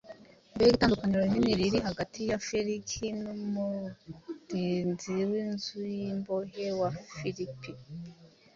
[0.55, 7.71] Mbega itandukaniro rinini riri hagati ya Feliki n’umurinzi w’inzu y’imbohe w’i Filipi!